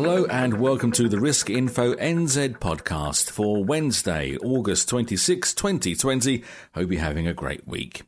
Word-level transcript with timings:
Hello 0.00 0.26
and 0.26 0.60
welcome 0.60 0.92
to 0.92 1.08
the 1.08 1.18
Risk 1.18 1.50
Info 1.50 1.92
NZ 1.96 2.60
podcast 2.60 3.30
for 3.30 3.64
Wednesday, 3.64 4.36
August 4.36 4.88
26, 4.90 5.54
2020. 5.54 6.44
Hope 6.76 6.92
you're 6.92 7.00
having 7.00 7.26
a 7.26 7.34
great 7.34 7.66
week. 7.66 8.02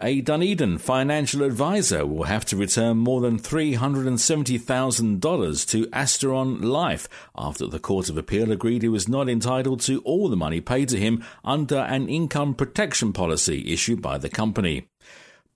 A 0.00 0.20
Dunedin 0.20 0.78
financial 0.78 1.42
advisor 1.42 2.06
will 2.06 2.22
have 2.22 2.44
to 2.44 2.56
return 2.56 2.98
more 2.98 3.20
than 3.20 3.40
$370,000 3.40 5.68
to 5.68 5.86
Asteron 5.88 6.62
Life 6.62 7.08
after 7.36 7.66
the 7.66 7.80
Court 7.80 8.08
of 8.08 8.16
Appeal 8.16 8.52
agreed 8.52 8.82
he 8.82 8.88
was 8.88 9.08
not 9.08 9.28
entitled 9.28 9.80
to 9.80 10.00
all 10.02 10.28
the 10.28 10.36
money 10.36 10.60
paid 10.60 10.88
to 10.90 10.96
him 10.96 11.24
under 11.44 11.78
an 11.78 12.08
income 12.08 12.54
protection 12.54 13.12
policy 13.12 13.72
issued 13.72 14.00
by 14.00 14.16
the 14.16 14.28
company. 14.28 14.86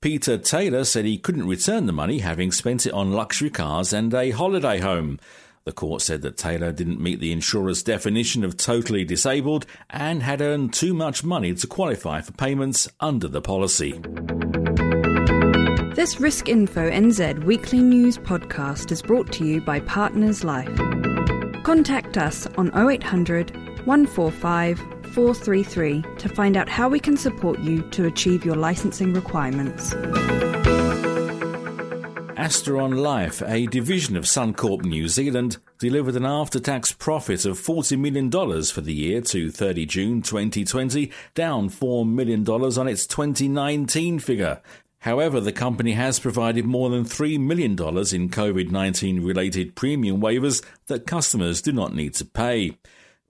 Peter 0.01 0.37
Taylor 0.37 0.85
said 0.85 1.05
he 1.05 1.17
couldn't 1.17 1.47
return 1.49 1.87
the 1.87 1.93
money 1.93 2.19
having 2.19 2.51
spent 2.53 2.85
it 2.85 2.93
on 2.93 3.13
luxury 3.13 3.49
cars 3.49 3.93
and 3.93 4.13
a 4.13 4.33
holiday 4.33 4.81
home. 4.81 5.21
The 5.67 5.73
court 5.73 6.03
said 6.03 6.21
that 6.21 6.37
Taylor 6.37 6.73
didn't 6.73 7.01
meet 7.01 7.21
the 7.21 7.33
insurer's 7.33 7.83
definition 7.83 8.45
of 8.45 8.59
totally 8.59 9.03
disabled 9.03 9.65
and 9.89 10.23
had 10.23 10.43
earned 10.43 10.75
too 10.75 10.93
much 10.93 11.25
money 11.25 11.55
to 11.55 11.67
qualify 11.67 12.21
for 12.21 12.33
payments 12.33 12.87
under 13.01 13.29
the 13.29 13.41
policy. 13.41 13.93
This 15.95 16.21
Risk 16.21 16.51
Info 16.51 16.91
NZ 16.91 17.45
weekly 17.45 17.79
news 17.79 18.19
podcast 18.19 18.93
is 18.93 19.01
brought 19.01 19.33
to 19.33 19.47
you 19.47 19.63
by 19.63 19.81
Partners 19.81 20.45
Life. 20.45 20.77
Contact 21.63 22.19
us 22.19 22.47
on 22.59 22.71
0800 22.77 23.57
145 23.87 24.79
433 25.15 26.05
to 26.19 26.29
find 26.29 26.59
out 26.59 26.69
how 26.69 26.91
we 26.91 27.01
can 27.01 27.17
support 27.17 27.59
you 27.61 27.81
to 27.93 28.05
achieve 28.05 28.45
your 28.45 28.57
licensing 28.57 29.15
requirements. 29.15 29.95
Asteron 32.45 33.01
Life, 33.01 33.41
a 33.47 33.65
division 33.69 34.19
of 34.19 34.25
Suncorp 34.25 34.85
New 34.85 35.09
Zealand, 35.09 35.57
delivered 35.79 36.15
an 36.15 36.27
after 36.27 36.61
tax 36.61 36.93
profit 36.93 37.47
of 37.47 37.59
$40 37.59 37.99
million 37.99 38.31
for 38.65 38.83
the 38.83 38.93
year 38.93 39.23
to 39.23 39.51
30 39.51 39.87
June 39.87 40.21
2020, 40.21 41.11
down 41.35 41.71
$4 41.71 42.07
million 42.07 42.47
on 42.47 42.87
its 42.87 43.07
2019 43.07 44.19
figure. 44.19 44.61
However, 44.99 45.41
the 45.41 45.53
company 45.53 45.93
has 45.93 46.21
provided 46.21 46.67
more 46.67 46.91
than 46.91 47.07
$3 47.07 47.41
million 47.41 47.73
in 47.73 47.77
COVID 47.79 48.71
19 48.71 49.25
related 49.25 49.75
premium 49.75 50.21
waivers 50.21 50.63
that 50.89 51.07
customers 51.07 51.63
do 51.63 51.73
not 51.73 51.95
need 51.95 52.13
to 52.17 52.27
pay. 52.27 52.77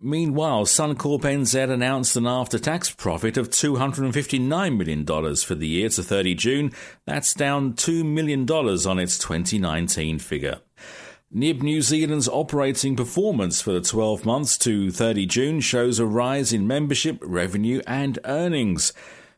Meanwhile, 0.07 0.67
Suncorp 0.67 1.23
NZ 1.23 1.71
announced 1.71 2.15
an 2.15 2.27
after 2.27 2.59
tax 2.59 2.91
profit 2.91 3.39
of 3.39 3.49
$259 3.49 4.77
million 4.77 5.07
for 5.37 5.55
the 5.55 5.67
year 5.67 5.89
to 5.89 6.03
30 6.03 6.35
June. 6.35 6.73
That's 7.07 7.33
down 7.33 7.73
$2 7.73 8.05
million 8.05 8.47
on 8.51 8.99
its 8.99 9.17
2019 9.17 10.19
figure. 10.19 10.61
NIB 11.31 11.63
New 11.63 11.81
Zealand's 11.81 12.29
operating 12.29 12.97
performance 12.97 13.63
for 13.63 13.73
the 13.73 13.81
12 13.81 14.27
months 14.27 14.59
to 14.59 14.91
30 14.91 15.25
June 15.25 15.61
shows 15.61 15.99
a 15.99 16.05
rise 16.05 16.53
in 16.53 16.67
membership, 16.67 17.17
revenue, 17.23 17.81
and 17.87 18.19
earnings. 18.27 18.93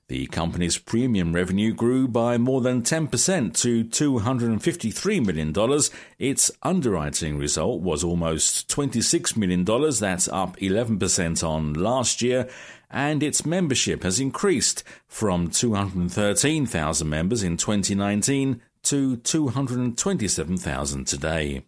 The 0.09 0.27
company's 0.29 0.79
premium 0.79 1.33
revenue 1.33 1.75
grew 1.75 2.07
by 2.07 2.39
more 2.39 2.61
than 2.61 2.83
10% 2.83 3.53
to 3.63 3.85
$253 3.85 5.27
million. 5.27 5.81
Its 6.21 6.51
underwriting 6.63 7.39
result 7.39 7.83
was 7.83 8.05
almost 8.05 8.69
$26 8.69 9.37
million. 9.37 9.65
That's 9.65 10.29
up 10.29 10.57
11% 10.59 11.49
on 11.49 11.75
last 11.75 12.23
year. 12.23 12.49
And 12.89 13.21
its 13.21 13.45
membership 13.45 14.05
has 14.05 14.21
increased 14.21 14.85
from 15.09 15.51
213,000 15.51 17.09
members 17.09 17.43
in 17.43 17.57
2019 17.57 18.63
to 18.85 19.17
227,000 19.17 21.05
today. 21.05 21.65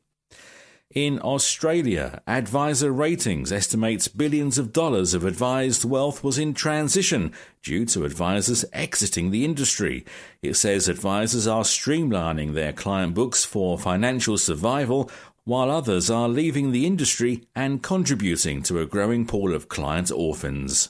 In 0.94 1.20
Australia, 1.20 2.22
Adviser 2.26 2.90
Ratings 2.90 3.52
estimates 3.52 4.08
billions 4.08 4.56
of 4.56 4.72
dollars 4.72 5.12
of 5.12 5.22
advised 5.22 5.84
wealth 5.84 6.24
was 6.24 6.38
in 6.38 6.54
transition 6.54 7.34
due 7.62 7.84
to 7.84 8.06
advisors 8.06 8.64
exiting 8.72 9.30
the 9.30 9.44
industry. 9.44 10.06
It 10.40 10.54
says 10.54 10.88
advisors 10.88 11.46
are 11.46 11.64
streamlining 11.64 12.54
their 12.54 12.72
client 12.72 13.12
books 13.12 13.44
for 13.44 13.78
financial 13.78 14.38
survival, 14.38 15.10
while 15.44 15.70
others 15.70 16.08
are 16.08 16.26
leaving 16.26 16.72
the 16.72 16.86
industry 16.86 17.44
and 17.54 17.82
contributing 17.82 18.62
to 18.62 18.80
a 18.80 18.86
growing 18.86 19.26
pool 19.26 19.54
of 19.54 19.68
client 19.68 20.10
orphans. 20.10 20.88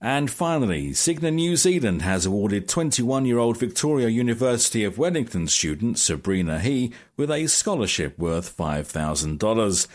And 0.00 0.30
finally, 0.30 0.90
Cigna 0.90 1.32
New 1.32 1.56
Zealand 1.56 2.02
has 2.02 2.26
awarded 2.26 2.68
21 2.68 3.24
year 3.24 3.38
old 3.38 3.56
Victoria 3.56 4.08
University 4.08 4.84
of 4.84 4.98
Wellington 4.98 5.48
student 5.48 5.98
Sabrina 5.98 6.60
He 6.60 6.92
with 7.16 7.30
a 7.30 7.46
scholarship 7.46 8.18
worth 8.18 8.54
$5,000. 8.54 9.88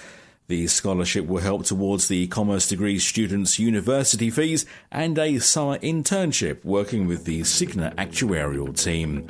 The 0.48 0.68
scholarship 0.68 1.28
will 1.28 1.42
help 1.42 1.66
towards 1.66 2.08
the 2.08 2.28
Commerce 2.28 2.68
Degree 2.68 2.98
students' 3.00 3.60
university 3.60 4.30
fees 4.32 4.66
and 4.92 5.18
a 5.18 5.38
summer 5.40 5.78
internship 5.78 6.66
working 6.66 7.08
with 7.08 7.26
the 7.26 7.42
Cigna 7.42 7.96
actuarial 7.96 8.78
team. 8.78 9.28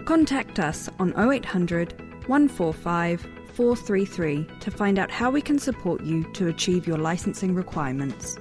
Contact 0.07 0.59
us 0.59 0.89
on 0.99 1.13
0800 1.19 1.93
145 2.27 3.21
433 3.53 4.47
to 4.61 4.71
find 4.71 4.99
out 4.99 5.11
how 5.11 5.31
we 5.31 5.43
can 5.43 5.59
support 5.59 6.03
you 6.03 6.25
to 6.33 6.49
achieve 6.49 6.87
your 6.87 6.97
licensing 6.97 7.55
requirements. 7.55 8.39